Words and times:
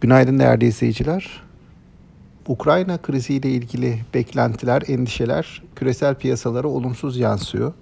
Günaydın 0.00 0.38
değerli 0.38 0.66
izleyiciler. 0.66 1.42
Ukrayna 2.48 2.98
kriziyle 2.98 3.50
ilgili 3.50 3.98
beklentiler, 4.14 4.82
endişeler 4.86 5.62
küresel 5.76 6.14
piyasalara 6.14 6.68
olumsuz 6.68 7.16
yansıyor. 7.18 7.72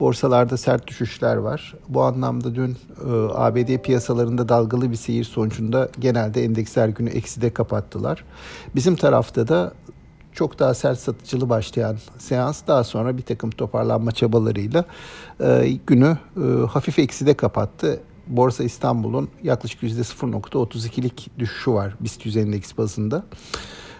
Borsalarda 0.00 0.56
sert 0.56 0.86
düşüşler 0.86 1.36
var. 1.36 1.74
Bu 1.88 2.02
anlamda 2.02 2.54
dün 2.54 2.70
e, 2.70 3.10
ABD 3.34 3.78
piyasalarında 3.82 4.48
dalgalı 4.48 4.90
bir 4.90 4.96
seyir 4.96 5.24
sonucunda 5.24 5.88
genelde 5.98 6.44
endeksler 6.44 6.88
günü 6.88 7.10
ekside 7.10 7.50
kapattılar. 7.50 8.24
Bizim 8.74 8.96
tarafta 8.96 9.48
da 9.48 9.72
çok 10.32 10.58
daha 10.58 10.74
sert 10.74 10.98
satıcılı 10.98 11.48
başlayan 11.48 11.96
seans 12.18 12.66
daha 12.66 12.84
sonra 12.84 13.16
bir 13.16 13.22
takım 13.22 13.50
toparlanma 13.50 14.12
çabalarıyla 14.12 14.84
e, 15.40 15.78
günü 15.86 16.18
e, 16.36 16.66
hafif 16.66 16.98
ekside 16.98 17.34
kapattı. 17.34 18.00
Borsa 18.26 18.64
İstanbul'un 18.64 19.28
yaklaşık 19.42 19.82
%0.32'lik 19.82 21.30
düşüşü 21.38 21.72
var 21.72 21.94
BIST 22.00 22.26
100 22.26 22.36
endeks 22.36 22.78
bazında. 22.78 23.24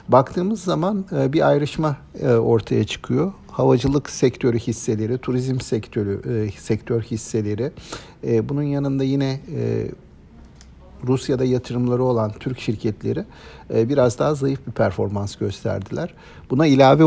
Baktığımız 0.08 0.64
zaman 0.64 1.04
e, 1.12 1.32
bir 1.32 1.48
ayrışma 1.48 1.96
e, 2.20 2.28
ortaya 2.28 2.84
çıkıyor. 2.84 3.32
Havacılık 3.50 4.10
sektörü 4.10 4.58
hisseleri, 4.58 5.18
turizm 5.18 5.60
sektörü 5.60 6.46
e, 6.46 6.50
sektör 6.60 7.02
hisseleri, 7.02 7.72
bunun 8.48 8.62
yanında 8.62 9.04
yine 9.04 9.40
Rusya'da 11.06 11.44
yatırımları 11.44 12.04
olan 12.04 12.32
Türk 12.40 12.60
şirketleri 12.60 13.24
biraz 13.70 14.18
daha 14.18 14.34
zayıf 14.34 14.66
bir 14.66 14.72
performans 14.72 15.36
gösterdiler. 15.36 16.14
Buna 16.50 16.66
ilave 16.66 17.04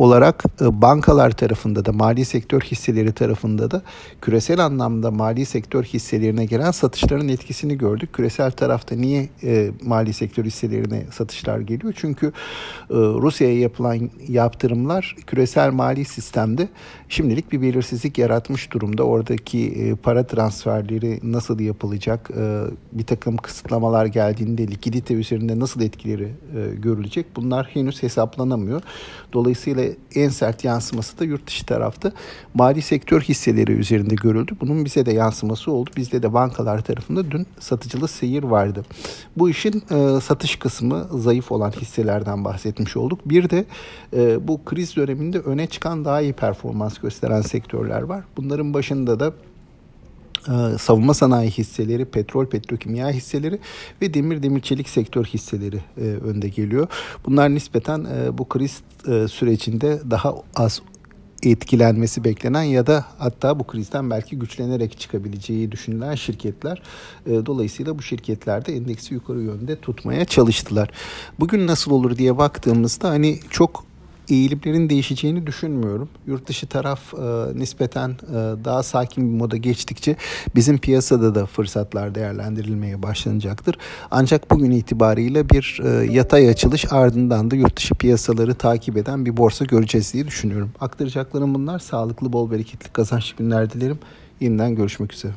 olarak 0.00 0.44
e, 0.60 0.82
bankalar 0.82 1.30
tarafında 1.30 1.84
da 1.84 1.92
mali 1.92 2.24
sektör 2.24 2.60
hisseleri 2.60 3.12
tarafında 3.12 3.70
da 3.70 3.82
küresel 4.20 4.58
anlamda 4.58 5.10
mali 5.10 5.46
sektör 5.46 5.84
hisselerine 5.84 6.44
gelen 6.44 6.70
satışların 6.70 7.28
etkisini 7.28 7.78
gördük. 7.78 8.12
Küresel 8.12 8.50
tarafta 8.50 8.94
niye 8.94 9.28
e, 9.42 9.70
mali 9.82 10.12
sektör 10.12 10.44
hisselerine 10.44 11.04
satışlar 11.10 11.60
geliyor? 11.60 11.92
Çünkü 11.96 12.26
e, 12.26 12.94
Rusya'ya 12.94 13.58
yapılan 13.58 14.10
yaptırımlar 14.28 15.16
küresel 15.26 15.72
mali 15.72 16.04
sistemde 16.04 16.68
şimdilik 17.08 17.52
bir 17.52 17.62
belirsizlik 17.62 18.18
yaratmış 18.18 18.72
durumda. 18.72 19.02
Oradaki 19.02 19.68
e, 19.68 19.94
para 19.94 20.26
transferleri 20.26 21.20
nasıl 21.22 21.60
yapılacak? 21.60 22.30
E, 22.36 22.62
bir 22.92 23.04
takım 23.04 23.36
kısıtlamalar 23.36 24.06
geldiğinde 24.06 24.68
likidite 24.68 25.14
üzerinde 25.14 25.58
nasıl 25.58 25.80
etkileri 25.80 26.24
e, 26.56 26.74
görülecek? 26.74 27.26
Bunlar 27.36 27.70
henüz 27.72 28.02
hesaplanamıyor. 28.02 28.82
Dolayısıyla 29.32 29.89
en 30.14 30.28
sert 30.28 30.64
yansıması 30.64 31.18
da 31.18 31.24
yurt 31.24 31.46
dışı 31.46 31.66
tarafta 31.66 32.12
mali 32.54 32.82
sektör 32.82 33.20
hisseleri 33.20 33.72
üzerinde 33.72 34.14
görüldü. 34.14 34.52
Bunun 34.60 34.84
bize 34.84 35.06
de 35.06 35.12
yansıması 35.12 35.72
oldu. 35.72 35.90
Bizde 35.96 36.22
de 36.22 36.32
bankalar 36.32 36.80
tarafında 36.80 37.30
dün 37.30 37.46
satıcılı 37.60 38.08
seyir 38.08 38.42
vardı. 38.42 38.84
Bu 39.36 39.50
işin 39.50 39.82
e, 39.90 40.20
satış 40.20 40.56
kısmı 40.56 41.08
zayıf 41.14 41.52
olan 41.52 41.70
hisselerden 41.70 42.44
bahsetmiş 42.44 42.96
olduk. 42.96 43.20
Bir 43.24 43.50
de 43.50 43.64
e, 44.16 44.48
bu 44.48 44.64
kriz 44.64 44.96
döneminde 44.96 45.38
öne 45.38 45.66
çıkan 45.66 46.04
daha 46.04 46.20
iyi 46.20 46.32
performans 46.32 46.98
gösteren 46.98 47.40
sektörler 47.40 48.02
var. 48.02 48.24
Bunların 48.36 48.74
başında 48.74 49.20
da 49.20 49.32
savunma 50.78 51.14
sanayi 51.14 51.50
hisseleri, 51.50 52.04
petrol, 52.04 52.46
petrokimya 52.46 53.10
hisseleri 53.10 53.58
ve 54.02 54.14
demir 54.14 54.42
demir 54.42 54.60
çelik 54.60 54.88
sektör 54.88 55.24
hisseleri 55.24 55.80
e, 55.96 56.00
önde 56.00 56.48
geliyor. 56.48 56.86
Bunlar 57.26 57.54
nispeten 57.54 58.04
e, 58.04 58.38
bu 58.38 58.48
kriz 58.48 58.80
e, 59.08 59.28
sürecinde 59.28 60.00
daha 60.10 60.34
az 60.56 60.82
etkilenmesi 61.42 62.24
beklenen 62.24 62.62
ya 62.62 62.86
da 62.86 63.04
hatta 63.18 63.58
bu 63.58 63.64
krizden 63.64 64.10
belki 64.10 64.38
güçlenerek 64.38 65.00
çıkabileceği 65.00 65.72
düşünülen 65.72 66.14
şirketler. 66.14 66.82
E, 67.26 67.30
dolayısıyla 67.46 67.98
bu 67.98 68.02
şirketler 68.02 68.66
de 68.66 68.76
endeksi 68.76 69.14
yukarı 69.14 69.40
yönde 69.40 69.76
tutmaya 69.76 70.24
çalıştılar. 70.24 70.90
Bugün 71.40 71.66
nasıl 71.66 71.90
olur 71.90 72.16
diye 72.16 72.38
baktığımızda 72.38 73.08
hani 73.08 73.38
çok 73.50 73.89
eğilimlerin 74.30 74.90
değişeceğini 74.90 75.46
düşünmüyorum. 75.46 76.08
Yurt 76.26 76.48
dışı 76.48 76.66
taraf 76.66 77.14
e, 77.14 77.58
nispeten 77.58 78.10
e, 78.10 78.34
daha 78.64 78.82
sakin 78.82 79.32
bir 79.32 79.38
moda 79.38 79.56
geçtikçe 79.56 80.16
bizim 80.54 80.78
piyasada 80.78 81.34
da 81.34 81.46
fırsatlar 81.46 82.14
değerlendirilmeye 82.14 83.02
başlanacaktır. 83.02 83.78
Ancak 84.10 84.50
bugün 84.50 84.70
itibariyle 84.70 85.50
bir 85.50 85.80
e, 85.84 86.12
yatay 86.12 86.48
açılış 86.48 86.92
ardından 86.92 87.50
da 87.50 87.56
yurt 87.56 87.76
dışı 87.76 87.94
piyasaları 87.94 88.54
takip 88.54 88.96
eden 88.96 89.26
bir 89.26 89.36
borsa 89.36 89.64
göreceğiz 89.64 90.14
diye 90.14 90.26
düşünüyorum. 90.26 90.70
Aktaracaklarım 90.80 91.54
bunlar. 91.54 91.78
Sağlıklı, 91.78 92.32
bol 92.32 92.50
bereketli, 92.50 92.92
kazançlı 92.92 93.36
günler 93.36 93.70
dilerim. 93.70 93.98
Yeniden 94.40 94.74
görüşmek 94.74 95.12
üzere. 95.12 95.32